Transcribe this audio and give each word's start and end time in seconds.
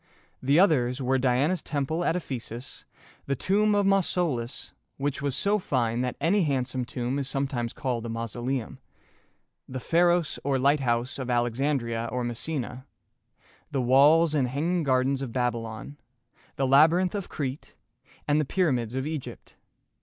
The 0.41 0.59
others 0.59 0.99
were 0.99 1.19
Diana's 1.19 1.61
Temple 1.61 2.03
at 2.03 2.15
Ephesus, 2.15 2.85
the 3.27 3.35
Tomb 3.35 3.75
of 3.75 3.85
Mau 3.85 3.99
so´lus 3.99 4.71
(which 4.97 5.21
was 5.21 5.35
so 5.35 5.59
fine 5.59 6.01
that 6.01 6.15
any 6.19 6.41
handsome 6.43 6.85
tomb 6.85 7.19
is 7.19 7.29
sometimes 7.29 7.71
called 7.71 8.07
a 8.07 8.09
mausoleum), 8.09 8.79
the 9.69 9.77
Pha´ros 9.77 10.39
or 10.43 10.57
Lighthouse 10.57 11.19
of 11.19 11.29
Alexandria 11.29 12.09
or 12.11 12.23
Messina, 12.23 12.87
the 13.69 13.79
Walls 13.79 14.33
and 14.33 14.47
Hanging 14.47 14.81
Gardens 14.81 15.21
of 15.21 15.31
Babylon, 15.31 15.97
the 16.55 16.65
Labyrinth 16.65 17.13
of 17.13 17.29
Crete, 17.29 17.75
and 18.27 18.41
the 18.41 18.45
Pyramids 18.45 18.95
of 18.95 19.05
Egypt. 19.05 19.55